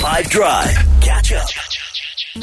5 0.00 0.30
Drive. 0.30 0.74
Catch 1.02 1.32
up. 1.32 1.46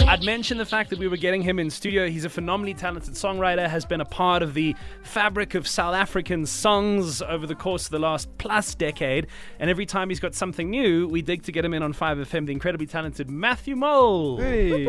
I'd 0.07 0.23
mentioned 0.23 0.59
the 0.59 0.65
fact 0.65 0.91
that 0.91 0.99
we 0.99 1.07
were 1.07 1.17
getting 1.17 1.41
him 1.41 1.57
in 1.57 1.71
studio. 1.71 2.07
He's 2.07 2.23
a 2.23 2.29
phenomenally 2.29 2.75
talented 2.75 3.15
songwriter, 3.15 3.67
has 3.67 3.83
been 3.83 3.99
a 3.99 4.05
part 4.05 4.43
of 4.43 4.53
the 4.53 4.75
fabric 5.01 5.55
of 5.55 5.67
South 5.67 5.95
African 5.95 6.45
songs 6.45 7.19
over 7.23 7.47
the 7.47 7.55
course 7.55 7.85
of 7.85 7.91
the 7.91 7.99
last 7.99 8.29
plus 8.37 8.75
decade. 8.75 9.25
And 9.59 9.71
every 9.71 9.87
time 9.87 10.09
he's 10.09 10.19
got 10.19 10.35
something 10.35 10.69
new, 10.69 11.07
we 11.07 11.23
dig 11.23 11.41
to 11.43 11.51
get 11.51 11.65
him 11.65 11.73
in 11.73 11.81
on 11.81 11.93
5FM, 11.93 12.45
the 12.45 12.51
incredibly 12.51 12.85
talented 12.85 13.27
Matthew 13.27 13.75
Mole. 13.75 14.37
Hey. 14.37 14.85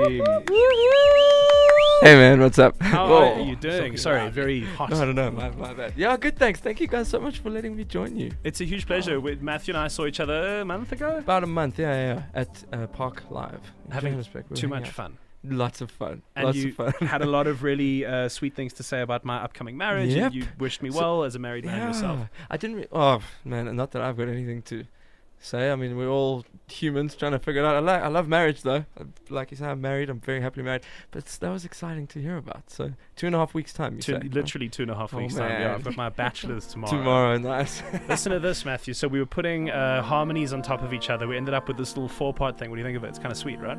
Hey 2.01 2.15
man, 2.15 2.41
what's 2.41 2.61
up? 2.61 2.81
How 2.81 3.09
Whoa. 3.09 3.35
are 3.35 3.41
you 3.41 3.57
doing? 3.57 3.97
Sorry, 3.97 4.31
very 4.31 4.61
hot. 4.65 4.91
No, 4.91 5.05
no, 5.05 5.13
no, 5.13 5.31
my, 5.33 5.51
my 5.51 5.75
bad. 5.75 5.95
Yeah, 5.97 6.17
good. 6.17 6.39
Thanks. 6.39 6.61
Thank 6.61 6.81
you 6.81 6.87
guys 6.87 7.09
so 7.09 7.19
much 7.19 7.41
for 7.41 7.51
letting 7.51 7.75
me 7.75 7.83
join 7.83 8.17
you. 8.17 8.31
It's 8.45 8.61
a 8.61 8.65
huge 8.65 8.87
pleasure. 8.87 9.19
With 9.21 9.43
Matthew 9.43 9.75
and 9.75 9.83
I 9.83 9.89
saw 9.89 10.07
each 10.07 10.21
other 10.21 10.61
a 10.61 10.65
month 10.65 10.93
ago. 10.93 11.17
About 11.19 11.43
a 11.43 11.49
month, 11.49 11.77
yeah, 11.79 11.93
yeah, 11.93 12.15
yeah 12.15 12.23
at 12.41 12.65
uh, 12.73 12.87
Park 12.87 13.25
Live. 13.31 13.61
Having 13.91 14.13
Johannesburg. 14.13 14.45
Too 14.55 14.69
much 14.69 14.87
out. 14.87 14.93
fun. 14.93 15.19
Lots 15.43 15.81
of 15.81 15.91
fun. 15.91 16.23
And 16.37 16.47
Lots 16.47 16.59
you 16.59 16.69
of 16.79 16.95
fun. 16.95 17.09
had 17.09 17.23
a 17.23 17.27
lot 17.27 17.49
of 17.49 17.63
really 17.65 18.05
uh, 18.07 18.29
sweet 18.29 18.55
things 18.55 18.75
to 18.75 18.85
say 18.85 19.01
about 19.01 19.25
my 19.25 19.39
upcoming 19.43 19.77
marriage. 19.77 20.15
Yep. 20.15 20.27
And 20.27 20.35
you 20.37 20.45
wished 20.59 20.83
me 20.83 20.91
So- 20.93 20.99
well 21.01 21.25
as 21.25 21.35
a 21.35 21.41
married 21.41 21.65
man 21.65 21.89
yourself. 21.89 22.29
I 22.49 22.57
didn't. 22.57 22.77
Re- 22.77 22.87
oh 22.93 23.21
man, 23.45 23.75
not 23.75 23.91
that 23.93 24.03
I've 24.03 24.17
got 24.17 24.29
anything 24.29 24.63
to 24.63 24.85
say. 25.41 25.71
I 25.71 25.77
mean, 25.77 25.97
we're 25.97 26.09
all 26.09 26.45
humans 26.71 27.15
trying 27.15 27.33
to 27.33 27.39
figure 27.39 27.63
it 27.63 27.67
out. 27.67 27.75
I 27.77 27.79
like. 27.79 28.03
I 28.03 28.09
love 28.09 28.29
marriage 28.29 28.63
though. 28.63 28.85
Uh, 29.01 29.05
Like 29.31 29.51
you 29.51 29.57
said, 29.57 29.69
I'm 29.71 29.81
married. 29.81 30.11
I'm 30.11 30.21
very 30.21 30.41
happily 30.41 30.65
married. 30.65 30.83
But 31.11 31.25
that 31.27 31.51
was 31.51 31.65
exciting 31.65 32.07
to 32.09 32.21
hear 32.21 32.37
about. 32.37 32.71
So 32.71 32.93
two 33.17 33.27
and 33.27 33.35
a 33.35 33.39
half 33.39 33.55
weeks 33.55 33.73
time. 33.73 33.97
You 33.97 34.03
Two, 34.03 34.13
say? 34.21 34.29
literally 34.29 34.69
two 34.69 34.83
and 34.83 34.91
a 34.91 34.95
half 34.95 35.15
Oh, 35.15 35.19
weeks 35.19 35.35
time. 35.35 35.51
Yeah, 35.51 35.59
man. 35.59 35.71
I've 35.77 35.85
got 35.85 35.97
my 35.97 36.09
bachelor's 36.09 36.67
tomorrow. 36.73 36.91
Tomorrow, 36.97 37.39
nice. 37.39 37.83
Listen 38.09 38.33
to 38.33 38.39
this, 38.41 38.65
Matthew. 38.65 38.95
So 38.95 39.09
we 39.09 39.19
were 39.19 39.27
putting 39.27 39.71
uh, 39.71 40.03
harmonies 40.03 40.53
on 40.53 40.63
top 40.63 40.83
of 40.83 40.93
each 40.93 41.11
other. 41.11 41.27
We 41.29 41.37
ended 41.37 41.55
up 41.55 41.69
with 41.69 41.77
this 41.77 41.97
little 41.97 42.09
four-part 42.09 42.59
thing. 42.59 42.71
What 42.71 42.77
do 42.77 42.81
you 42.81 42.87
think 42.87 42.97
of 42.97 43.05
it? 43.05 43.09
It's 43.09 43.19
kind 43.19 43.33
of 43.33 43.39
sweet, 43.39 43.59
right? 43.61 43.79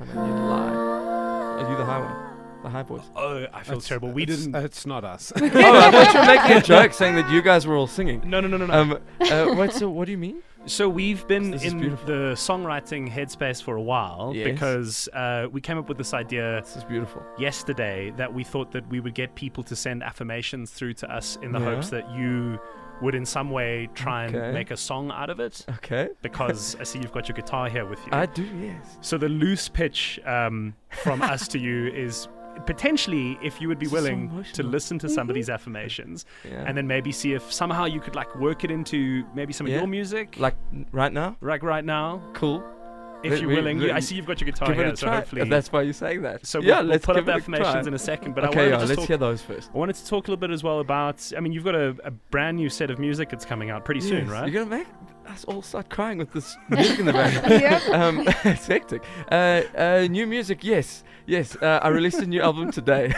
I 0.00 0.04
mean, 0.04 0.14
you 0.16 0.22
lie. 0.44 0.72
Are 0.74 1.70
you 1.70 1.76
the 1.76 1.84
high 1.84 1.98
one? 2.00 2.62
The 2.62 2.68
high 2.68 2.82
voice. 2.82 3.02
Oh, 3.16 3.46
I 3.54 3.62
feel 3.62 3.74
It's- 3.76 3.88
terrible. 3.88 4.10
We 4.10 4.22
it's- 4.24 4.38
didn't. 4.40 4.54
uh, 4.54 4.60
It's 4.60 4.84
not 4.86 5.02
us. 5.04 5.32
oh, 5.36 5.44
I 5.44 5.48
thought 5.50 6.12
you 6.14 6.20
were 6.20 6.26
making 6.26 6.56
a 6.58 6.60
joke 6.62 6.92
saying 6.92 7.14
that 7.16 7.30
you 7.30 7.40
guys 7.42 7.66
were 7.66 7.74
all 7.74 7.86
singing. 7.86 8.22
no, 8.26 8.40
no, 8.40 8.48
no, 8.48 8.56
no, 8.58 8.66
no. 8.66 8.74
Um, 8.74 8.98
uh, 9.20 9.54
wait, 9.56 9.72
so 9.72 9.88
what 9.90 10.04
do 10.06 10.12
you 10.12 10.18
mean? 10.18 10.42
So 10.66 10.88
we've 10.88 11.26
been 11.26 11.54
in 11.54 11.78
the 12.06 12.34
songwriting 12.36 13.10
headspace 13.10 13.62
for 13.62 13.76
a 13.76 13.82
while 13.82 14.32
Yes. 14.34 14.48
because 14.52 15.08
uh, 15.14 15.46
we 15.50 15.60
came 15.60 15.78
up 15.78 15.88
with 15.88 15.98
this 15.98 16.12
idea 16.14 16.60
This 16.60 16.76
is 16.76 16.84
beautiful. 16.84 17.22
yesterday 17.38 18.12
that 18.16 18.32
we 18.32 18.44
thought 18.44 18.70
that 18.72 18.86
we 18.88 19.00
would 19.00 19.14
get 19.14 19.34
people 19.34 19.62
to 19.64 19.74
send 19.76 20.02
affirmations 20.02 20.70
through 20.70 20.94
to 20.94 21.10
us 21.12 21.38
in 21.42 21.52
the 21.52 21.58
Yeah. 21.60 21.74
hopes 21.74 21.88
that 21.90 22.08
you 22.14 22.58
would 23.00 23.14
in 23.14 23.24
some 23.24 23.50
way 23.50 23.88
try 23.94 24.24
and 24.26 24.36
Okay. 24.36 24.52
make 24.52 24.70
a 24.70 24.76
song 24.76 25.10
out 25.10 25.30
of 25.30 25.40
it 25.40 25.64
Okay. 25.76 26.10
because 26.22 26.76
I 26.78 26.82
see 26.84 26.98
you've 26.98 27.12
got 27.12 27.28
your 27.28 27.36
guitar 27.36 27.70
here 27.70 27.86
with 27.86 27.98
you. 28.06 28.12
I 28.12 28.26
do, 28.26 28.44
yes. 28.60 28.98
So 29.00 29.16
the 29.16 29.28
loose 29.30 29.68
pitch 29.70 30.20
um, 30.26 30.74
from 30.90 31.22
us 31.22 31.48
to 31.48 31.58
you 31.58 31.86
is 31.88 32.28
potentially 32.66 33.38
if 33.42 33.60
you 33.60 33.68
would 33.68 33.78
be 33.78 33.86
This 33.86 33.92
is 33.94 33.98
so 33.98 34.10
willing 34.12 34.44
to 34.52 34.62
listen 34.62 34.98
to 35.00 35.08
some 35.08 35.28
of 35.28 35.34
these 35.34 35.48
affirmations 35.50 36.24
Yeah. 36.44 36.64
and 36.66 36.76
then 36.76 36.86
maybe 36.86 37.12
see 37.12 37.32
if 37.34 37.52
somehow 37.52 37.84
you 37.84 38.00
could 38.00 38.14
like 38.14 38.34
work 38.36 38.64
it 38.64 38.70
into 38.70 39.24
maybe 39.34 39.52
some 39.52 39.66
of 39.66 39.72
Yeah. 39.72 39.78
your 39.78 39.86
music 39.86 40.36
like 40.38 40.56
right 40.92 41.12
now? 41.12 41.36
like 41.40 41.62
right 41.62 41.84
now 41.84 42.20
Cool. 42.34 42.62
if 43.22 43.32
Let 43.32 43.40
you're 43.40 43.50
me- 43.50 43.54
willing 43.56 43.80
you, 43.80 43.88
let 43.88 43.96
I 43.96 44.00
see 44.00 44.14
you've 44.14 44.26
got 44.26 44.40
your 44.40 44.46
guitar 44.50 44.68
give 44.68 44.78
it 44.78 44.84
here 44.84 44.92
a 44.92 44.96
so 44.96 45.06
try. 45.06 45.16
hopefully 45.16 45.48
that's 45.48 45.70
why 45.72 45.82
you're 45.82 45.92
saying 45.92 46.22
that. 46.22 46.46
so 46.46 46.60
yeah, 46.60 46.80
we'll, 46.80 46.86
let's 46.90 47.06
we'll 47.06 47.14
put 47.16 47.20
up 47.20 47.26
give 47.36 47.46
the 47.46 47.52
it 47.56 47.60
affirmations 47.60 47.86
in 47.86 47.94
a 47.94 47.98
second 47.98 48.34
but 48.34 48.44
okay, 48.44 48.56
wanted 48.56 48.70
yeah, 48.70 48.76
to 48.78 48.84
let's 48.86 48.98
talk, 49.00 49.08
hear 49.08 49.16
those 49.18 49.42
first. 49.42 49.70
I 49.74 49.78
wanted 49.78 49.96
to 49.96 50.06
talk 50.06 50.26
a 50.28 50.30
little 50.30 50.40
bit 50.40 50.50
as 50.50 50.62
well 50.62 50.80
about 50.80 51.30
I 51.36 51.40
mean 51.40 51.52
you've 51.52 51.64
got 51.64 51.74
a, 51.74 51.94
a 52.04 52.10
brand 52.10 52.56
new 52.56 52.68
set 52.70 52.90
of 52.90 52.98
music 52.98 53.28
that's 53.30 53.44
coming 53.44 53.70
out 53.70 53.84
pretty 53.84 54.00
soon 54.00 54.28
right 54.28 54.50
You're 54.50 54.64
gonna 54.64 54.76
make 54.78 54.86
us 55.30 55.44
all 55.44 55.62
start 55.62 55.88
crying 55.88 56.18
with 56.18 56.32
this 56.32 56.56
music 56.68 56.98
in 56.98 57.06
the 57.06 57.12
back. 57.12 57.88
um, 57.90 58.24
it's 58.44 58.66
hectic. 58.66 59.02
Uh, 59.30 59.62
uh, 59.76 60.06
new 60.10 60.26
music, 60.26 60.62
yes, 60.64 61.04
yes. 61.26 61.56
Uh, 61.56 61.80
I 61.82 61.88
released 61.88 62.18
a 62.20 62.26
new 62.26 62.40
album 62.42 62.70
today. 62.70 63.12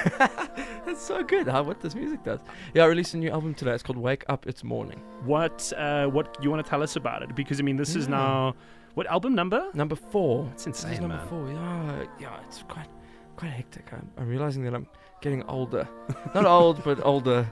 That's 0.84 1.02
so 1.02 1.22
good. 1.22 1.48
How 1.48 1.62
what 1.62 1.80
this 1.80 1.94
music 1.94 2.22
does. 2.24 2.40
Yeah, 2.74 2.84
I 2.84 2.86
released 2.86 3.14
a 3.14 3.18
new 3.18 3.30
album 3.30 3.54
today. 3.54 3.72
It's 3.72 3.82
called 3.82 3.98
Wake 3.98 4.24
Up, 4.28 4.46
It's 4.46 4.62
Morning. 4.64 5.00
what 5.24 5.72
uh, 5.76 6.06
what 6.06 6.36
you 6.42 6.50
want 6.50 6.64
to 6.64 6.68
tell 6.68 6.82
us 6.82 6.96
about 6.96 7.22
it 7.22 7.34
because 7.34 7.60
I 7.60 7.62
mean 7.62 7.76
this 7.76 7.96
is 7.96 8.08
now 8.08 8.54
what 8.94 9.06
album 9.06 9.34
number 9.34 9.68
Number 9.74 9.96
four. 9.96 10.44
That's 10.50 10.64
This 10.64 10.78
is 10.78 10.84
insane, 10.84 11.00
number 11.08 11.16
man. 11.16 11.28
four. 11.28 11.48
Yeah, 11.50 12.04
yeah. 12.20 12.40
It's 12.46 12.62
quite, 12.68 12.88
quite 13.36 13.50
hectic. 13.50 13.90
I'm, 13.92 14.10
I'm 14.18 14.28
realizing 14.28 14.64
that 14.64 14.74
I'm 14.74 14.86
getting 15.22 15.42
older. 15.44 15.88
Not 16.34 16.44
old, 16.44 16.84
but 16.84 17.04
older. 17.04 17.50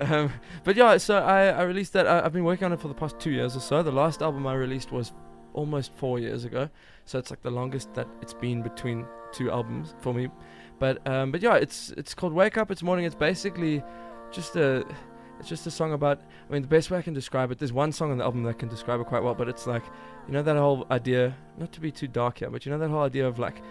Um, 0.00 0.32
but 0.64 0.76
yeah, 0.76 0.96
so 0.96 1.18
I, 1.18 1.46
I 1.46 1.62
released 1.62 1.92
that. 1.94 2.06
I, 2.06 2.24
I've 2.24 2.32
been 2.32 2.44
working 2.44 2.66
on 2.66 2.72
it 2.72 2.80
for 2.80 2.88
the 2.88 2.94
past 2.94 3.18
two 3.18 3.30
years 3.30 3.56
or 3.56 3.60
so. 3.60 3.82
The 3.82 3.92
last 3.92 4.22
album 4.22 4.46
I 4.46 4.54
released 4.54 4.92
was 4.92 5.12
almost 5.54 5.92
four 5.94 6.18
years 6.18 6.44
ago. 6.44 6.68
So 7.04 7.18
it's 7.18 7.30
like 7.30 7.42
the 7.42 7.50
longest 7.50 7.94
that 7.94 8.06
it's 8.22 8.34
been 8.34 8.62
between 8.62 9.06
two 9.32 9.50
albums 9.50 9.94
for 10.00 10.12
me. 10.14 10.28
But 10.78 11.06
um, 11.08 11.32
but 11.32 11.42
yeah, 11.42 11.56
it's 11.56 11.90
it's 11.96 12.14
called 12.14 12.32
Wake 12.32 12.56
Up. 12.56 12.70
It's 12.70 12.82
morning. 12.82 13.04
It's 13.04 13.14
basically 13.14 13.82
just 14.30 14.56
a. 14.56 14.84
It's 15.40 15.48
just 15.48 15.66
a 15.66 15.70
song 15.70 15.92
about. 15.92 16.20
I 16.48 16.52
mean, 16.52 16.62
the 16.62 16.68
best 16.68 16.90
way 16.90 16.98
I 16.98 17.02
can 17.02 17.14
describe 17.14 17.50
it. 17.50 17.58
There's 17.58 17.72
one 17.72 17.92
song 17.92 18.10
on 18.10 18.18
the 18.18 18.24
album 18.24 18.42
that 18.44 18.58
can 18.58 18.68
describe 18.68 19.00
it 19.00 19.06
quite 19.06 19.22
well. 19.22 19.34
But 19.34 19.48
it's 19.48 19.66
like, 19.66 19.84
you 20.26 20.32
know, 20.32 20.42
that 20.42 20.56
whole 20.56 20.86
idea. 20.90 21.36
Not 21.58 21.72
to 21.72 21.80
be 21.80 21.90
too 21.90 22.08
dark 22.08 22.38
here, 22.38 22.50
but 22.50 22.66
you 22.66 22.72
know 22.72 22.78
that 22.78 22.90
whole 22.90 23.02
idea 23.02 23.26
of 23.26 23.38
like, 23.38 23.62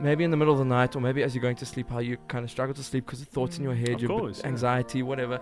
maybe 0.00 0.24
in 0.24 0.30
the 0.30 0.36
middle 0.36 0.52
of 0.52 0.58
the 0.58 0.64
night 0.64 0.96
or 0.96 1.00
maybe 1.00 1.22
as 1.22 1.34
you're 1.34 1.42
going 1.42 1.56
to 1.56 1.66
sleep, 1.66 1.90
how 1.90 1.98
you 1.98 2.16
kind 2.28 2.44
of 2.44 2.50
struggle 2.50 2.74
to 2.74 2.82
sleep 2.82 3.06
because 3.06 3.20
the 3.20 3.26
thoughts 3.26 3.58
in 3.58 3.64
your 3.64 3.74
mm, 3.74 3.80
head, 3.80 3.96
Of 3.96 4.02
your 4.02 4.08
course, 4.18 4.40
yeah. 4.40 4.48
anxiety, 4.48 5.02
whatever, 5.02 5.40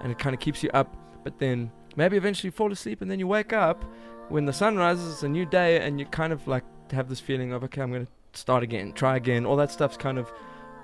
and 0.00 0.10
it 0.12 0.18
kind 0.18 0.34
of 0.34 0.40
keeps 0.40 0.62
you 0.62 0.70
up. 0.74 0.96
But 1.24 1.38
then 1.38 1.70
maybe 1.96 2.16
eventually 2.16 2.48
you 2.48 2.52
fall 2.52 2.72
asleep 2.72 3.02
and 3.02 3.10
then 3.10 3.18
you 3.18 3.26
wake 3.26 3.52
up 3.52 3.84
when 4.28 4.46
the 4.46 4.52
sun 4.52 4.76
rises. 4.76 5.12
It's 5.12 5.22
a 5.22 5.28
new 5.28 5.46
day, 5.46 5.80
and 5.80 5.98
you 6.00 6.06
kind 6.06 6.32
of 6.32 6.46
like 6.48 6.64
have 6.92 7.08
this 7.08 7.20
feeling 7.20 7.52
of 7.52 7.62
okay, 7.64 7.82
I'm 7.82 7.92
gonna 7.92 8.06
start 8.32 8.62
again, 8.62 8.92
try 8.92 9.16
again. 9.16 9.46
All 9.46 9.56
that 9.56 9.70
stuff's 9.70 9.96
kind 9.96 10.18
of 10.18 10.32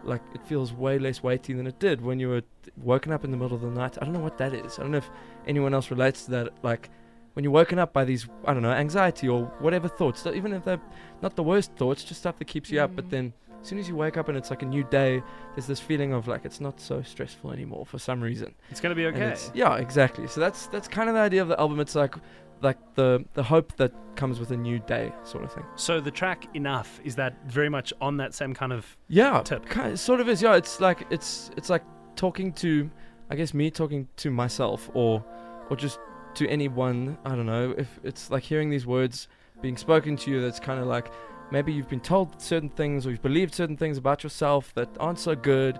like 0.04 0.22
it 0.34 0.42
feels 0.46 0.72
way 0.72 0.98
less 0.98 1.22
weighty 1.22 1.52
than 1.52 1.66
it 1.66 1.78
did 1.80 2.00
when 2.00 2.20
you 2.20 2.28
were 2.28 2.42
woken 2.76 3.12
up 3.12 3.24
in 3.24 3.30
the 3.30 3.36
middle 3.36 3.56
of 3.56 3.62
the 3.62 3.70
night. 3.70 3.98
I 4.00 4.04
don't 4.04 4.14
know 4.14 4.20
what 4.20 4.38
that 4.38 4.52
is. 4.52 4.78
I 4.78 4.82
don't 4.82 4.92
know 4.92 4.98
if 4.98 5.10
anyone 5.46 5.74
else 5.74 5.90
relates 5.90 6.24
to 6.26 6.30
that. 6.32 6.52
Like 6.62 6.90
when 7.36 7.44
you're 7.44 7.52
woken 7.52 7.78
up 7.78 7.92
by 7.92 8.02
these, 8.02 8.26
I 8.46 8.54
don't 8.54 8.62
know, 8.62 8.72
anxiety 8.72 9.28
or 9.28 9.44
whatever 9.58 9.88
thoughts, 9.88 10.26
even 10.26 10.54
if 10.54 10.64
they're 10.64 10.80
not 11.20 11.36
the 11.36 11.42
worst 11.42 11.70
thoughts, 11.76 12.02
just 12.02 12.20
stuff 12.20 12.38
that 12.38 12.46
keeps 12.46 12.70
you 12.70 12.80
up. 12.80 12.96
But 12.96 13.08
mm. 13.08 13.10
then 13.10 13.32
as 13.60 13.68
soon 13.68 13.78
as 13.78 13.86
you 13.86 13.94
wake 13.94 14.16
up 14.16 14.30
and 14.30 14.38
it's 14.38 14.48
like 14.48 14.62
a 14.62 14.64
new 14.64 14.84
day, 14.84 15.22
there's 15.54 15.66
this 15.66 15.78
feeling 15.78 16.14
of 16.14 16.28
like 16.28 16.46
it's 16.46 16.62
not 16.62 16.80
so 16.80 17.02
stressful 17.02 17.52
anymore 17.52 17.84
for 17.84 17.98
some 17.98 18.22
reason. 18.22 18.54
it's 18.70 18.80
gonna 18.80 18.94
be 18.94 19.04
okay 19.08 19.36
yeah, 19.52 19.76
exactly. 19.76 20.26
So 20.28 20.40
that's 20.40 20.68
that's 20.68 20.88
kind 20.88 21.10
of 21.10 21.14
the 21.14 21.20
idea 21.20 21.42
of 21.42 21.48
the 21.48 21.60
album. 21.60 21.78
It's 21.78 21.94
like 21.94 22.14
like 22.62 22.78
the 22.94 23.22
the 23.34 23.42
hope 23.42 23.76
that 23.76 23.92
comes 24.16 24.40
with 24.40 24.50
a 24.52 24.56
new 24.56 24.78
day, 24.78 25.12
sort 25.22 25.44
of 25.44 25.52
thing. 25.52 25.64
So 25.74 26.00
the 26.00 26.10
track 26.10 26.46
"Enough" 26.54 27.00
is 27.04 27.16
that 27.16 27.34
very 27.46 27.68
much 27.68 27.92
on 28.00 28.16
that 28.16 28.32
same 28.32 28.54
kind 28.54 28.72
of 28.72 28.96
Yeah, 29.08 29.42
Tip. 29.42 29.66
Kind 29.66 29.92
it 29.92 29.98
sort 29.98 30.22
of 30.22 30.28
is. 30.30 30.40
Yeah, 30.40 30.56
it's 30.56 30.80
like 30.80 31.06
it's 31.10 31.50
it's 31.58 31.68
like 31.68 31.82
talking 32.14 32.54
to, 32.54 32.90
I 33.28 33.36
guess 33.36 33.52
me 33.52 33.70
talking 33.70 34.08
to 34.16 34.30
myself 34.30 34.88
or 34.94 35.22
or 35.68 35.76
just 35.76 35.98
to 36.36 36.48
anyone. 36.48 37.18
I 37.24 37.30
don't 37.30 37.46
know 37.46 37.74
if 37.76 38.00
it's 38.02 38.30
like 38.30 38.42
hearing 38.42 38.70
these 38.70 38.86
words 38.86 39.28
being 39.60 39.76
spoken 39.76 40.16
to 40.18 40.30
you. 40.30 40.40
That's 40.40 40.60
kind 40.60 40.80
of 40.80 40.86
like 40.86 41.10
maybe 41.50 41.72
you've 41.72 41.88
been 41.88 42.00
told 42.00 42.40
certain 42.40 42.68
things 42.70 43.06
or 43.06 43.10
you've 43.10 43.22
believed 43.22 43.54
certain 43.54 43.76
things 43.76 43.98
about 43.98 44.22
yourself 44.22 44.72
that 44.74 44.88
aren't 45.00 45.18
so 45.18 45.34
good, 45.34 45.78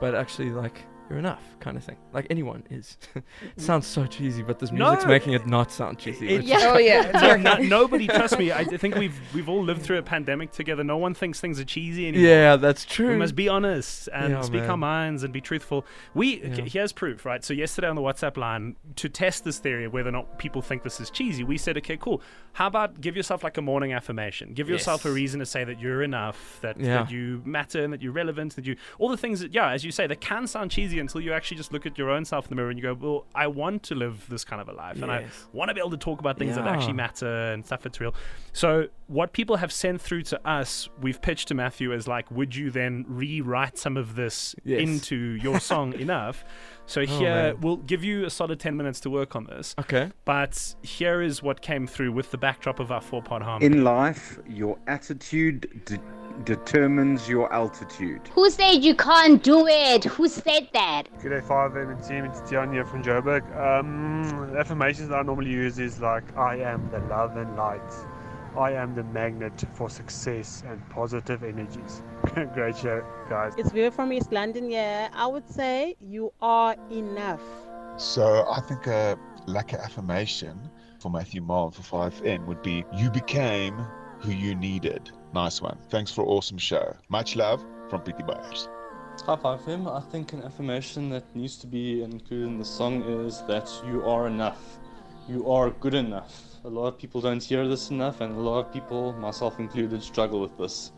but 0.00 0.14
actually 0.14 0.50
like 0.50 0.86
you're 1.08 1.18
enough, 1.18 1.42
kind 1.60 1.76
of 1.76 1.84
thing. 1.84 1.96
Like 2.12 2.26
anyone 2.30 2.64
is. 2.70 2.96
it 3.14 3.24
sounds 3.60 3.86
so 3.86 4.04
cheesy, 4.06 4.42
but 4.42 4.58
this 4.58 4.70
music's 4.70 5.04
No, 5.04 5.08
making 5.08 5.32
it 5.32 5.46
not 5.46 5.72
sound 5.72 5.98
cheesy. 5.98 6.28
it- 6.28 6.44
Yeah. 6.44 6.72
Oh 6.74 6.78
yeah. 6.78 7.10
no, 7.14 7.36
no- 7.36 7.62
nobody 7.62 8.06
trust 8.06 8.38
me. 8.38 8.52
I 8.52 8.64
think 8.64 8.94
we've 8.96 9.18
we've 9.34 9.48
all 9.48 9.62
lived 9.62 9.82
through 9.82 9.98
a 9.98 10.02
pandemic 10.02 10.52
together. 10.52 10.84
No 10.84 10.96
one 10.98 11.14
thinks 11.14 11.40
things 11.40 11.58
are 11.58 11.64
cheesy 11.64 12.08
anymore. 12.08 12.28
yeah, 12.28 12.56
that's 12.56 12.84
true. 12.84 13.08
We 13.10 13.16
must 13.16 13.34
be 13.34 13.48
honest 13.48 14.08
and 14.12 14.32
Yeah, 14.34 14.40
speak 14.42 14.62
our 14.68 14.76
minds 14.76 15.22
and 15.22 15.32
be 15.32 15.40
truthful. 15.40 15.86
We 16.14 16.40
Yeah. 16.42 16.52
okay, 16.52 16.68
here's 16.68 16.92
proof, 16.92 17.24
right? 17.24 17.42
So 17.44 17.54
yesterday 17.54 17.88
on 17.88 17.96
the 17.96 18.02
WhatsApp 18.02 18.36
line, 18.36 18.76
to 18.96 19.08
test 19.08 19.44
this 19.44 19.58
theory 19.58 19.84
of 19.84 19.92
whether 19.92 20.08
or 20.10 20.12
not 20.12 20.38
people 20.38 20.60
think 20.62 20.82
this 20.82 21.00
is 21.00 21.10
cheesy, 21.10 21.42
we 21.44 21.56
said, 21.58 21.76
okay, 21.78 21.96
cool. 21.96 22.20
How 22.52 22.66
about 22.66 23.00
give 23.00 23.16
yourself 23.16 23.44
like 23.44 23.56
a 23.56 23.62
morning 23.62 23.92
affirmation? 23.92 24.52
Give 24.52 24.68
yourself 24.68 25.04
a 25.04 25.10
reason 25.10 25.38
to 25.40 25.46
say 25.46 25.64
that 25.64 25.80
you're 25.80 26.02
enough, 26.02 26.58
that, 26.62 26.78
Yeah. 26.78 27.02
that 27.04 27.10
you 27.10 27.40
matter, 27.44 27.82
and 27.84 27.92
that 27.92 28.02
you're 28.02 28.12
relevant, 28.12 28.56
that 28.56 28.66
you 28.66 28.76
all 28.98 29.08
the 29.08 29.16
things 29.16 29.40
that 29.40 29.54
yeah, 29.54 29.70
as 29.70 29.84
you 29.84 29.92
say, 29.92 30.06
that 30.06 30.20
can 30.20 30.46
sound 30.46 30.70
cheesy 30.72 30.97
until 31.00 31.20
you 31.20 31.32
actually 31.32 31.56
just 31.56 31.72
look 31.72 31.86
at 31.86 31.96
your 31.98 32.10
own 32.10 32.24
self 32.24 32.46
in 32.46 32.50
the 32.50 32.56
mirror 32.56 32.70
and 32.70 32.78
you 32.78 32.82
go, 32.82 32.94
well, 32.94 33.26
I 33.34 33.46
want 33.46 33.82
to 33.84 33.94
live 33.94 34.26
this 34.28 34.44
kind 34.44 34.60
of 34.60 34.68
a 34.68 34.72
life, 34.72 35.00
and 35.02 35.10
I 35.10 35.26
want 35.52 35.68
to 35.70 35.74
be 35.74 35.80
able 35.80 35.90
to 35.90 35.96
talk 35.96 36.20
about 36.20 36.38
things 36.38 36.56
that 36.56 36.66
actually 36.66 36.92
matter 36.94 37.52
and 37.52 37.64
stuff 37.64 37.82
that's 37.82 38.00
real. 38.00 38.14
So 38.52 38.88
what 39.06 39.32
people 39.32 39.56
have 39.56 39.72
sent 39.72 40.00
through 40.00 40.22
to 40.24 40.48
us, 40.48 40.88
we've 41.00 41.20
pitched 41.22 41.48
to 41.48 41.54
Matthew 41.54 41.92
as 41.92 42.06
like, 42.08 42.30
would 42.30 42.54
you 42.54 42.70
then 42.70 43.04
rewrite 43.08 43.78
some 43.78 43.96
of 43.96 44.14
this 44.16 44.54
Yes. 44.64 44.80
into 44.80 45.16
your 45.16 45.60
song 45.72 45.92
enough? 45.94 46.44
So 46.86 47.02
oh, 47.02 47.06
here 47.06 47.28
man. 47.52 47.60
we'll 47.60 47.76
give 47.76 48.02
you 48.02 48.24
a 48.24 48.30
solid 48.30 48.58
ten 48.60 48.76
minutes 48.76 49.00
to 49.00 49.10
work 49.10 49.36
on 49.36 49.44
this. 49.44 49.74
Okay. 49.78 50.10
But 50.24 50.74
here 50.82 51.20
is 51.20 51.42
what 51.42 51.60
came 51.60 51.86
through 51.86 52.12
with 52.12 52.30
the 52.30 52.38
backdrop 52.38 52.80
of 52.80 52.90
our 52.90 53.00
four 53.02 53.22
part 53.22 53.42
harmony. 53.42 53.66
In 53.66 53.84
life, 53.84 54.38
your 54.48 54.78
attitude 54.86 55.84
de- 55.84 56.00
determines 56.44 57.28
your 57.28 57.52
altitude. 57.52 58.28
Who 58.32 58.50
said 58.50 58.84
you 58.84 58.94
can't 58.94 59.42
do 59.42 59.66
it? 59.66 60.04
Who 60.04 60.28
said 60.28 60.68
that? 60.72 61.04
Good 61.20 61.30
day, 61.30 61.40
5M 61.40 61.92
and 61.92 62.04
team. 62.04 62.24
It's 62.24 62.48
Tian 62.48 62.72
here 62.72 62.84
from 62.84 63.02
Joburg. 63.02 63.44
Um, 63.56 64.50
the 64.52 64.58
affirmations 64.58 65.08
that 65.08 65.16
I 65.16 65.22
normally 65.22 65.50
use 65.50 65.78
is 65.78 66.00
like, 66.00 66.36
I 66.36 66.56
am 66.56 66.88
the 66.90 67.00
love 67.00 67.36
and 67.36 67.56
light. 67.56 67.92
I 68.56 68.72
am 68.72 68.94
the 68.94 69.04
magnet 69.04 69.64
for 69.74 69.88
success 69.88 70.62
and 70.66 70.80
positive 70.90 71.44
energies. 71.44 72.02
Great 72.54 72.76
show, 72.76 73.04
guys. 73.28 73.54
It's 73.56 73.70
Vera 73.70 73.90
from 73.90 74.12
East 74.12 74.32
London. 74.32 74.70
Yeah, 74.70 75.08
I 75.12 75.26
would 75.26 75.48
say 75.48 75.96
you 76.00 76.32
are 76.40 76.74
enough. 76.90 77.42
So 77.98 78.46
I 78.50 78.60
think 78.60 78.86
a 78.86 79.18
lack 79.46 79.72
of 79.72 79.80
affirmation 79.80 80.58
for 80.98 81.10
Matthew 81.10 81.40
Mole 81.40 81.70
for 81.70 82.10
5FM 82.10 82.46
would 82.46 82.62
be 82.62 82.84
You 82.96 83.10
became 83.10 83.78
who 84.20 84.32
you 84.32 84.54
needed. 84.54 85.10
Nice 85.32 85.60
one. 85.60 85.78
Thanks 85.88 86.12
for 86.12 86.24
awesome 86.24 86.58
show. 86.58 86.96
Much 87.08 87.36
love 87.36 87.64
from 87.88 88.02
Pretty 88.02 88.22
Buyers. 88.22 88.68
High 89.24 89.36
five 89.36 89.64
him. 89.64 89.88
I 89.88 90.00
think 90.00 90.32
an 90.32 90.42
affirmation 90.42 91.10
that 91.10 91.24
needs 91.34 91.56
to 91.58 91.66
be 91.66 92.02
included 92.02 92.46
in 92.46 92.58
the 92.58 92.64
song 92.64 93.02
is 93.02 93.42
that 93.48 93.68
you 93.86 94.04
are 94.04 94.26
enough. 94.26 94.78
You 95.28 95.50
are 95.50 95.70
good 95.70 95.94
enough. 95.94 96.44
A 96.64 96.68
lot 96.68 96.86
of 96.86 96.98
people 96.98 97.20
don't 97.20 97.42
hear 97.42 97.68
this 97.68 97.90
enough, 97.90 98.20
and 98.20 98.34
a 98.34 98.40
lot 98.40 98.60
of 98.60 98.72
people, 98.72 99.12
myself 99.14 99.58
included, 99.58 100.02
struggle 100.02 100.40
with 100.40 100.56
this. 100.56 100.92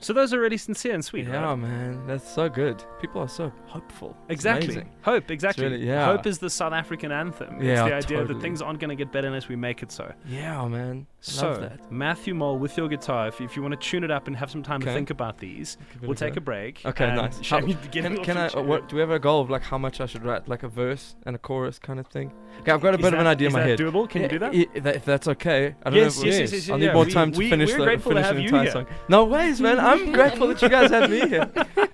So 0.00 0.12
those 0.12 0.32
are 0.32 0.38
really 0.40 0.56
sincere 0.56 0.94
and 0.94 1.04
sweet, 1.04 1.26
yeah, 1.26 1.42
right? 1.44 1.56
man, 1.56 2.06
that's 2.06 2.28
so 2.32 2.48
good. 2.48 2.84
People 3.00 3.20
are 3.20 3.28
so 3.28 3.52
hopeful. 3.66 4.16
It's 4.28 4.34
Exactly. 4.38 4.66
amazing. 4.66 4.90
Hope, 5.02 5.28
exactly. 5.30 5.64
really- 5.64 5.84
yeah. 5.86 6.06
Hope 6.06 6.24
is 6.26 6.38
the 6.38 6.48
South 6.50 6.72
African 6.72 7.10
anthem. 7.10 7.56
it's 7.56 7.64
Yeah, 7.64 7.84
the 7.88 7.94
idea 7.94 8.24
that 8.24 8.40
things 8.40 8.62
aren't 8.62 8.78
going 8.78 8.90
to 8.90 8.94
get 8.96 9.10
better 9.10 9.26
unless 9.26 9.48
we 9.48 9.56
make 9.56 9.82
it 9.82 9.90
so. 9.90 10.12
Yeah, 10.26 10.66
man. 10.68 11.06
I 11.10 11.20
So, 11.20 11.48
love 11.50 11.60
that. 11.62 11.90
Matthew 11.90 12.32
Mole 12.32 12.58
with 12.58 12.76
your 12.76 12.86
guitar, 12.86 13.26
if, 13.26 13.40
if 13.40 13.56
you 13.56 13.62
want 13.62 13.72
to 13.72 13.80
tune 13.88 14.04
it 14.04 14.10
up 14.12 14.28
and 14.28 14.36
have 14.36 14.52
some 14.52 14.62
time 14.62 14.80
to 14.82 14.86
think 14.92 15.10
about 15.10 15.38
these, 15.38 15.76
we'll 16.00 16.14
take 16.14 16.36
a 16.36 16.40
break. 16.40 16.80
Okay, 16.86 17.12
nice. 17.12 17.40
How- 17.50 17.60
can 17.60 18.16
can 18.22 18.36
I? 18.36 18.48
What 18.60 18.88
do 18.88 18.94
we 18.94 19.00
have 19.00 19.10
a 19.10 19.18
goal 19.18 19.40
of 19.40 19.50
like 19.50 19.62
how 19.62 19.78
much 19.78 20.00
I 20.00 20.06
should 20.06 20.24
write, 20.24 20.46
like 20.48 20.62
a 20.62 20.68
verse 20.68 21.16
and 21.26 21.34
a 21.34 21.38
chorus 21.40 21.80
kind 21.80 21.98
of 21.98 22.06
thing? 22.06 22.32
Okay, 22.60 22.70
I've 22.70 22.80
got 22.80 22.94
a 22.94 22.98
Is 22.98 23.02
bit 23.02 23.14
of 23.14 23.18
an 23.20 23.26
idea 23.26 23.48
in 23.48 23.52
my 23.52 23.60
that 23.60 23.68
head. 23.70 23.78
doable? 23.80 24.08
Can 24.08 24.22
you 24.22 24.28
do 24.28 24.38
that? 24.38 24.54
I- 24.54 24.58
i- 24.76 24.88
if 24.94 25.04
that's 25.04 25.26
okay. 25.26 25.74
I 25.84 25.90
don't 25.90 25.98
Yes, 25.98 26.16
know. 26.22 26.28
If 26.28 26.34
yes, 26.34 26.38
yes, 26.38 26.52
yes, 26.52 26.70
I'll 26.70 26.78
yeah, 26.80 26.86
need 26.86 26.94
more 26.94 27.06
time 27.06 27.32
to 27.32 27.48
finish 27.48 27.72
the 27.72 27.78
grateful 27.78 28.12
to 28.12 28.16
finish 28.22 28.26
have 28.26 28.36
the 28.36 28.44
entire 28.44 28.70
song. 28.70 28.86
No 29.08 29.24
ways, 29.24 29.60
man. 29.60 29.78
I'm 29.88 30.12
grateful 30.12 30.48
that 30.48 30.60
you 30.60 30.68
guys 30.68 30.90
have 30.90 31.10
me 31.10 31.26
here. 31.28 31.50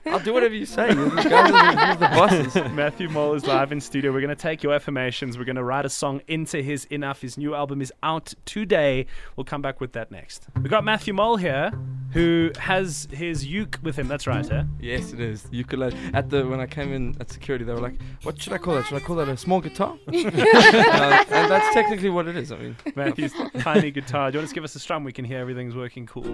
I'll 0.06 0.18
do 0.18 0.32
whatever 0.32 0.54
you 0.54 0.66
say. 0.66 0.88
You 0.90 1.10
guys 1.10 1.50
are 1.50 1.96
the, 1.96 2.06
the 2.06 2.08
bosses. 2.08 2.54
Matthew 2.72 3.08
Mole 3.08 3.34
is 3.34 3.46
live 3.46 3.72
in 3.72 3.80
studio. 3.80 4.12
We're 4.12 4.20
going 4.20 4.34
to 4.34 4.40
take 4.40 4.62
your 4.62 4.72
affirmations. 4.74 5.38
We're 5.38 5.44
going 5.44 5.56
to 5.56 5.64
write 5.64 5.84
a 5.86 5.88
song 5.88 6.20
into 6.28 6.60
his 6.62 6.84
Enough. 6.86 7.22
His 7.22 7.38
new 7.38 7.54
album 7.54 7.80
is 7.80 7.92
out 8.02 8.34
today. 8.44 9.06
We'll 9.36 9.44
come 9.44 9.62
back 9.62 9.80
with 9.80 9.92
that 9.92 10.10
next. 10.10 10.46
We've 10.56 10.70
got 10.70 10.84
Matthew 10.84 11.14
Mole 11.14 11.36
here, 11.36 11.72
who 12.12 12.50
has 12.58 13.08
his 13.10 13.46
uke 13.46 13.78
with 13.82 13.96
him. 13.96 14.08
That's 14.08 14.26
right, 14.26 14.48
eh? 14.50 14.64
Yes, 14.80 15.12
it 15.12 15.20
is. 15.20 15.46
Ukulele. 15.50 15.96
At 16.12 16.30
the 16.30 16.46
when 16.46 16.60
I 16.60 16.66
came 16.66 16.92
in 16.92 17.16
at 17.20 17.30
security, 17.30 17.64
they 17.64 17.72
were 17.72 17.80
like, 17.80 17.94
"What 18.22 18.40
should 18.40 18.52
I 18.52 18.58
call 18.58 18.74
that? 18.74 18.86
Should 18.86 18.96
I 18.96 19.00
call 19.00 19.16
that 19.16 19.28
a 19.28 19.36
small 19.36 19.60
guitar?" 19.60 19.96
Uh, 20.14 21.24
and 21.30 21.50
that's 21.50 21.74
technically 21.74 22.10
what 22.10 22.26
it 22.28 22.36
is. 22.36 22.52
I 22.52 22.58
mean, 22.58 22.76
Matthew's 22.94 23.32
tiny 23.60 23.90
guitar. 23.90 24.30
Do 24.30 24.36
you 24.36 24.40
want 24.40 24.48
to 24.48 24.54
give 24.54 24.64
us 24.64 24.74
a 24.74 24.78
strum? 24.78 25.04
We 25.04 25.12
can 25.12 25.24
hear 25.24 25.38
everything's 25.38 25.74
working 25.74 26.06
cool. 26.06 26.24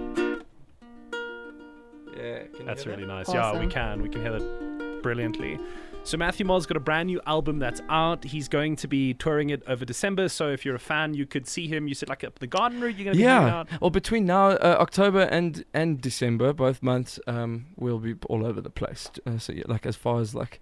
Yeah. 2.21 2.39
Can 2.43 2.59
you 2.59 2.65
That's 2.65 2.83
hear 2.83 2.93
really 2.93 3.05
that? 3.05 3.13
nice. 3.27 3.33
Yeah, 3.33 3.59
we 3.59 3.67
can. 3.67 4.01
We 4.01 4.09
can 4.09 4.21
hear 4.21 4.31
that 4.37 4.99
brilliantly. 5.01 5.59
So 6.03 6.17
Matthew 6.17 6.47
Mole's 6.47 6.65
got 6.65 6.77
a 6.77 6.81
brand 6.81 7.07
new 7.07 7.21
album 7.27 7.59
that's 7.59 7.79
out. 7.87 8.23
He's 8.23 8.47
going 8.47 8.75
to 8.77 8.87
be 8.87 9.13
touring 9.13 9.51
it 9.51 9.61
over 9.67 9.85
December. 9.85 10.29
So 10.29 10.49
if 10.49 10.65
you're 10.65 10.73
a 10.75 10.79
fan, 10.79 11.13
you 11.13 11.27
could 11.27 11.47
see 11.47 11.67
him. 11.67 11.87
You 11.87 11.93
said 11.93 12.09
like 12.09 12.23
up 12.23 12.39
the 12.39 12.47
garden 12.47 12.81
route. 12.81 12.95
You're 12.95 13.05
going 13.05 13.17
to 13.17 13.21
be 13.21 13.23
hanging 13.27 13.47
Yeah. 13.47 13.55
out. 13.59 13.67
Well, 13.79 13.91
between 13.91 14.25
now, 14.25 14.49
uh, 14.49 14.77
October 14.79 15.21
and 15.21 15.63
and 15.75 16.01
December, 16.01 16.53
both 16.53 16.81
months, 16.81 17.19
um, 17.27 17.67
we'll 17.77 17.99
be 17.99 18.15
all 18.27 18.45
over 18.45 18.61
the 18.61 18.71
place. 18.71 19.11
Uh, 19.27 19.37
so 19.37 19.53
yeah, 19.53 19.63
like 19.67 19.85
as 19.85 19.95
far 19.95 20.19
as 20.19 20.33
like, 20.33 20.59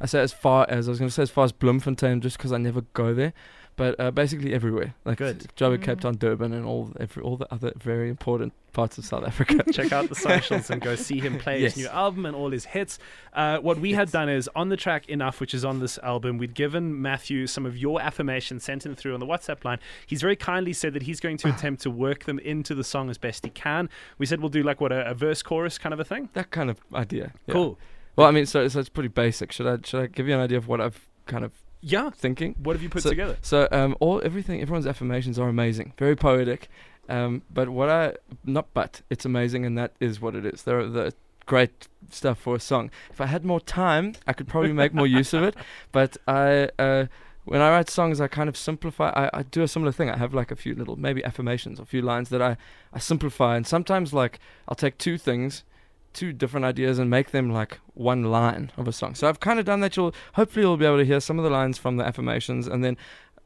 I 0.00 0.06
say 0.06 0.20
as 0.20 0.32
far 0.32 0.66
as 0.68 0.88
I 0.88 0.90
was 0.90 0.98
going 0.98 1.08
to 1.08 1.14
say 1.14 1.22
as 1.22 1.30
far 1.30 1.44
as 1.44 1.52
Bloemfontein, 1.52 2.20
just 2.20 2.36
because 2.36 2.52
I 2.52 2.58
never 2.58 2.80
go 2.94 3.14
there, 3.14 3.32
but 3.76 3.98
uh, 3.98 4.10
basically 4.10 4.52
everywhere. 4.54 4.94
Like 5.04 5.18
Good. 5.18 5.46
Joburg, 5.56 5.82
Cape 5.82 6.00
Town, 6.00 6.16
Durban, 6.16 6.52
and 6.52 6.64
all 6.64 6.92
every, 7.00 7.22
all 7.22 7.36
the 7.36 7.52
other 7.52 7.72
very 7.76 8.08
important 8.08 8.52
parts 8.72 8.98
of 8.98 9.04
South 9.04 9.24
Africa. 9.24 9.62
Check 9.72 9.92
out 9.92 10.08
the 10.08 10.14
socials 10.14 10.68
and 10.70 10.80
go 10.80 10.96
see 10.96 11.20
him 11.20 11.38
play 11.38 11.60
Yes. 11.60 11.74
his 11.74 11.84
new 11.84 11.90
album 11.90 12.26
and 12.26 12.34
all 12.34 12.50
his 12.50 12.64
hits. 12.64 12.98
Uh, 13.32 13.58
what 13.58 13.78
we 13.78 13.92
had 13.92 14.10
done 14.10 14.28
is 14.28 14.48
on 14.56 14.68
the 14.68 14.76
track 14.76 15.08
Enough, 15.08 15.40
which 15.40 15.54
is 15.54 15.64
on 15.64 15.78
this 15.80 15.98
album, 15.98 16.38
we'd 16.38 16.54
given 16.54 17.00
Matthew 17.00 17.46
some 17.46 17.66
of 17.66 17.76
your 17.76 18.00
affirmations, 18.00 18.64
sent 18.64 18.84
him 18.84 18.94
through 18.96 19.14
on 19.14 19.20
the 19.20 19.26
WhatsApp 19.26 19.64
line. 19.64 19.78
He's 20.06 20.20
very 20.20 20.36
kindly 20.36 20.72
said 20.72 20.92
that 20.94 21.02
he's 21.04 21.20
going 21.20 21.36
to 21.38 21.48
attempt 21.54 21.82
to 21.82 21.90
work 21.90 22.24
them 22.24 22.38
into 22.40 22.74
the 22.74 22.84
song 22.84 23.10
as 23.10 23.18
best 23.18 23.44
he 23.44 23.50
can. 23.50 23.88
We 24.18 24.26
said 24.26 24.40
we'll 24.40 24.48
do 24.50 24.62
like 24.62 24.80
what 24.80 24.92
a, 24.92 25.08
a 25.10 25.14
verse 25.14 25.42
chorus 25.42 25.78
kind 25.78 25.92
of 25.92 26.00
a 26.00 26.04
thing. 26.04 26.28
that 26.32 26.50
kind 26.50 26.70
of 26.70 26.78
idea. 26.94 27.32
yeah. 27.46 27.52
Cool. 27.54 27.78
Well, 28.16 28.26
I 28.28 28.30
mean, 28.30 28.46
so 28.46 28.66
so 28.68 28.78
it's 28.78 28.88
pretty 28.88 29.08
basic. 29.08 29.50
Should 29.50 29.66
I 29.66 29.78
should 29.84 30.00
I 30.02 30.06
give 30.06 30.28
you 30.28 30.34
an 30.34 30.40
idea 30.40 30.58
of 30.58 30.68
what 30.68 30.80
I've 30.80 31.08
kind 31.26 31.44
of 31.44 31.52
Yeah. 31.80 32.10
thinking? 32.10 32.54
What 32.58 32.74
have 32.76 32.82
you 32.82 32.88
put 32.88 33.02
So- 33.02 33.10
together? 33.10 33.36
So 33.42 33.68
um, 33.70 33.96
all 34.00 34.20
everything, 34.24 34.60
everyone's 34.60 34.86
affirmations 34.86 35.38
are 35.38 35.48
amazing, 35.48 35.92
very 35.98 36.16
poetic. 36.16 36.68
Um, 37.08 37.42
but 37.52 37.68
what 37.68 37.88
I 37.90 38.14
not 38.44 38.66
but 38.72 39.02
it's 39.10 39.24
amazing, 39.26 39.66
and 39.66 39.76
that 39.76 39.92
is 40.00 40.20
what 40.22 40.34
it 40.34 40.46
is. 40.46 40.62
They're 40.62 40.88
the 40.88 41.12
great 41.44 41.88
stuff 42.10 42.38
for 42.40 42.54
a 42.56 42.60
song. 42.60 42.90
If 43.10 43.20
I 43.20 43.26
had 43.26 43.44
more 43.44 43.60
time, 43.60 44.14
I 44.26 44.32
could 44.32 44.48
probably 44.48 44.72
make 44.72 44.94
more 44.94 45.06
use 45.06 45.34
of 45.34 45.42
it. 45.42 45.54
But 45.92 46.16
I. 46.26 46.70
Uh, 46.78 47.06
when 47.46 47.60
I 47.60 47.68
write 47.68 47.90
songs, 47.90 48.22
I 48.22 48.26
kind 48.26 48.48
of 48.48 48.56
simplify. 48.56 49.10
I, 49.10 49.40
I 49.40 49.42
do 49.42 49.62
a 49.62 49.68
similar 49.68 49.92
thing. 49.92 50.08
I 50.08 50.16
have 50.16 50.32
like 50.32 50.50
a 50.50 50.56
few 50.56 50.74
little, 50.74 50.96
maybe 50.96 51.22
affirmations, 51.22 51.78
a 51.78 51.84
few 51.84 52.00
lines 52.00 52.30
that 52.30 52.40
I, 52.40 52.56
I 52.90 52.98
simplify. 52.98 53.54
And 53.58 53.66
sometimes, 53.66 54.14
like, 54.14 54.40
I'll 54.66 54.74
take 54.74 54.96
two 54.96 55.18
things, 55.18 55.62
two 56.14 56.32
different 56.32 56.64
ideas, 56.64 56.98
and 56.98 57.10
make 57.10 57.32
them 57.32 57.50
like 57.50 57.80
one 57.92 58.24
line 58.24 58.72
of 58.78 58.88
a 58.88 58.92
song. 58.92 59.14
So 59.14 59.28
I've 59.28 59.40
kind 59.40 59.58
of 59.58 59.66
done 59.66 59.80
that. 59.80 59.94
You'll 59.96 60.14
hopefully 60.34 60.64
you'll 60.64 60.78
be 60.78 60.86
able 60.86 60.98
to 60.98 61.04
hear 61.04 61.20
some 61.20 61.38
of 61.38 61.44
the 61.44 61.50
lines 61.50 61.76
from 61.76 61.98
the 61.98 62.04
affirmations, 62.04 62.66
and 62.66 62.82
then 62.82 62.96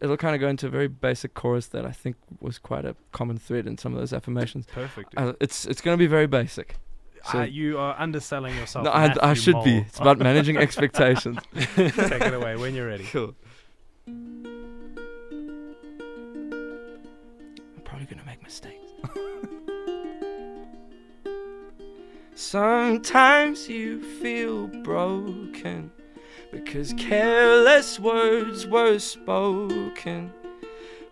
it'll 0.01 0.17
kind 0.17 0.37
of 0.37 0.41
go 0.41 0.47
into 0.49 0.69
a 0.69 0.71
very 0.71 0.87
basic 0.87 1.35
chorus 1.35 1.67
that 1.67 1.85
I 1.85 1.91
think 1.91 2.15
was 2.41 2.59
quite 2.59 2.85
a 2.85 2.95
common 3.11 3.37
thread 3.39 3.67
in 3.67 3.77
some 3.79 3.93
of 3.93 3.99
those 3.99 4.13
affirmations. 4.13 4.67
Perfect. 4.73 5.13
Uh, 5.17 5.33
it's 5.41 5.67
it's 5.67 5.81
going 5.81 5.97
to 5.97 5.99
be 5.99 6.07
very 6.07 6.29
basic. 6.29 6.77
so- 7.33 7.41
uh, 7.41 7.45
you 7.45 7.79
are 7.79 7.97
underselling 7.99 8.55
yourself. 8.57 8.85
No, 8.85 8.93
I, 8.93 9.31
I 9.31 9.35
should 9.35 9.63
be. 9.65 9.79
It's 9.79 9.99
about 9.99 10.19
managing 10.19 10.57
expectations. 10.59 11.39
Take 11.75 11.99
it 11.99 12.35
away 12.35 12.55
when 12.57 12.75
you're 12.77 12.87
ready. 12.87 13.05
Cool. 13.05 13.35
I'm 14.07 14.95
probably 17.85 18.07
gonna 18.07 18.25
make 18.25 18.43
mistakes. 18.43 18.85
Sometimes 22.41 23.69
you 23.69 24.01
feel 24.01 24.69
broken 24.69 25.91
because 26.53 26.95
careless 26.97 27.99
words 27.99 28.65
were 28.65 29.01
spoken. 29.01 30.33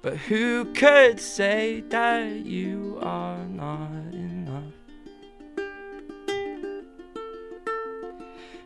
But 0.02 0.19
who 0.19 0.67
could 0.67 1.19
say 1.19 1.81
that 1.88 2.46
you 2.46 3.00
are 3.02 3.44
not 3.44 3.90
enough? 4.12 4.73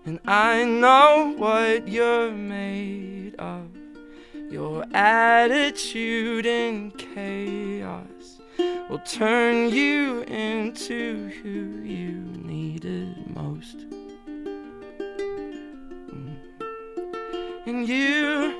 And 0.04 0.20
I 0.26 0.62
know 0.64 1.32
what 1.38 1.88
you're 1.88 2.30
made 2.30 3.37
of. 3.37 3.70
Your 4.50 4.85
attitude 4.92 6.44
in 6.44 6.90
chaos 6.90 8.39
will 8.90 8.99
turn 8.99 9.70
you 9.70 10.23
into 10.23 11.28
who 11.40 11.80
you 11.85 12.11
needed 12.42 13.14
most. 13.37 13.87
Mm. 16.09 16.37
And 17.66 17.88
you 17.88 18.52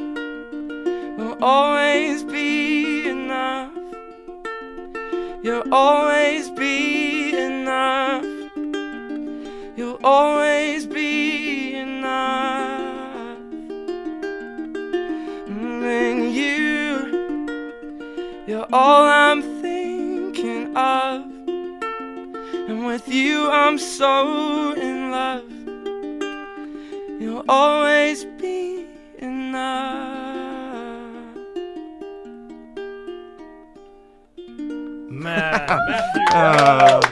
will 1.18 1.37
always 1.42 2.22
be 2.22 3.08
enough. 3.08 3.72
You'll 5.42 5.75
always 5.75 6.49
be 6.50 7.37
enough. 7.37 8.25
You'll 9.76 9.99
always 10.04 10.87
be 10.87 11.75
enough. 11.75 13.37
And 15.49 16.32
you, 16.32 17.49
you're 18.46 18.68
all 18.72 19.06
I'm 19.06 19.59
with 23.10 23.16
you, 23.18 23.50
I'm 23.50 23.76
so 23.78 24.72
in 24.74 25.10
love. 25.10 25.50
You'll 27.20 27.44
always 27.48 28.24
be 28.24 28.86
enough. 29.18 30.06
Man. 35.08 35.66
Um, 36.32 37.02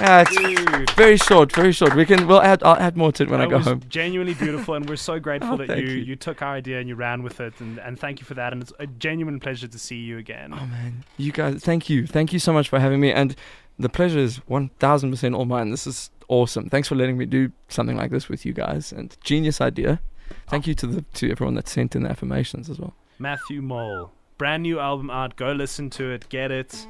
yeah, 0.00 0.24
it's 0.26 0.34
Dude. 0.34 0.90
very 0.92 1.18
short, 1.18 1.52
very 1.54 1.70
short. 1.72 1.94
We 1.94 2.06
can. 2.06 2.26
We'll 2.26 2.40
add. 2.40 2.62
I'll 2.62 2.76
add 2.78 2.96
more 2.96 3.12
to 3.12 3.24
it 3.24 3.28
when 3.28 3.42
I 3.42 3.46
go 3.46 3.58
was 3.58 3.66
home. 3.66 3.82
genuinely 3.90 4.32
beautiful, 4.42 4.74
and 4.74 4.88
we're 4.88 4.96
so 4.96 5.18
grateful 5.20 5.52
Oh, 5.60 5.66
that 5.66 5.76
you, 5.76 5.84
you. 5.88 5.96
you 6.02 6.16
took 6.16 6.40
our 6.40 6.54
idea 6.54 6.78
and 6.80 6.88
you 6.88 6.94
ran 6.94 7.22
with 7.22 7.40
it, 7.40 7.52
and, 7.60 7.78
and 7.78 7.98
thank 8.00 8.20
you 8.20 8.24
for 8.24 8.32
that. 8.34 8.54
And 8.54 8.62
it's 8.62 8.72
a 8.78 8.86
genuine 8.86 9.38
pleasure 9.38 9.68
to 9.68 9.78
see 9.78 9.96
you 9.96 10.16
again. 10.16 10.54
Oh 10.54 10.64
man, 10.66 11.04
you 11.18 11.30
guys, 11.30 11.62
thank 11.62 11.90
you, 11.90 12.06
thank 12.06 12.32
you 12.32 12.38
so 12.38 12.54
much 12.54 12.70
for 12.70 12.78
having 12.80 13.00
me, 13.00 13.12
and 13.12 13.36
the 13.78 13.88
pleasure 13.88 14.18
is 14.18 14.36
one 14.46 14.70
thousand 14.78 15.10
percent 15.10 15.34
all 15.34 15.44
mine. 15.44 15.70
This 15.70 15.86
is 15.86 16.10
awesome. 16.28 16.68
Thanks 16.68 16.88
for 16.88 16.94
letting 16.94 17.16
me 17.18 17.26
do 17.26 17.50
something 17.68 17.96
like 17.96 18.10
this 18.10 18.28
with 18.28 18.44
you 18.44 18.52
guys, 18.52 18.92
and 18.92 19.16
genius 19.22 19.60
idea. 19.60 20.00
Thank 20.48 20.66
you 20.66 20.74
to 20.74 20.86
the 20.86 21.02
to 21.14 21.30
everyone 21.30 21.54
that 21.54 21.68
sent 21.68 21.96
in 21.96 22.02
the 22.02 22.10
affirmations 22.10 22.68
as 22.68 22.78
well. 22.78 22.94
Matthew 23.18 23.62
Mole, 23.62 24.12
brand 24.36 24.62
new 24.62 24.78
album 24.78 25.10
out. 25.10 25.36
Go 25.36 25.52
listen 25.52 25.90
to 25.90 26.10
it, 26.10 26.28
get 26.28 26.50
it. 26.50 26.86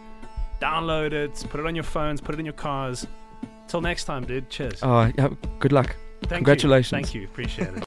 Download 0.61 1.13
it, 1.13 1.45
put 1.51 1.61
it 1.61 1.67
on 1.67 1.75
your 1.77 1.85
phones, 1.85 2.21
put 2.21 2.35
it 2.35 2.39
in 2.39 2.45
your 2.45 2.53
cars. 2.55 3.07
Till 3.69 3.81
next 3.81 4.05
time, 4.05 4.25
dude. 4.25 4.51
Cheers. 4.51 4.83
Uh, 4.83 5.13
yeah, 5.17 5.29
good 5.61 5.73
luck. 5.73 5.95
Thank 6.23 6.39
Congratulations. 6.39 6.93
You. 6.93 7.05
Thank 7.05 7.15
you. 7.15 7.25
Appreciate 7.25 7.69
it. 7.69 7.85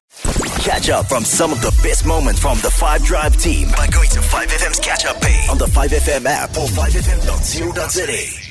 Catch 0.61 0.89
up 0.89 1.07
from 1.07 1.25
some 1.25 1.51
of 1.51 1.59
the 1.61 1.71
best 1.83 2.05
moments 2.05 2.39
from 2.39 2.57
the 2.59 2.69
5 2.69 3.03
Drive 3.03 3.35
team 3.37 3.67
by 3.75 3.87
going 3.87 4.09
to 4.09 4.19
5FM's 4.19 4.79
catch 4.79 5.05
up 5.05 5.19
page 5.19 5.49
on 5.49 5.57
the 5.57 5.65
5FM 5.65 6.25
app 6.25 6.51
or 6.51 6.67
5FM.co.za. 6.67 8.50